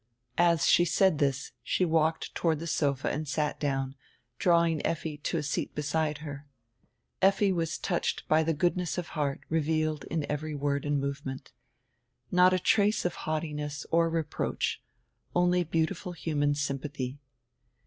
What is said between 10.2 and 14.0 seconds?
every word and movement. Not a trace of haughtiness